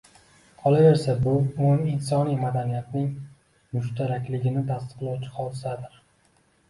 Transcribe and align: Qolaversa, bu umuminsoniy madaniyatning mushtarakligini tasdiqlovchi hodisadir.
Qolaversa, 0.61 1.13
bu 1.25 1.33
umuminsoniy 1.41 2.39
madaniyatning 2.45 3.07
mushtarakligini 3.77 4.65
tasdiqlovchi 4.71 5.35
hodisadir. 5.37 6.01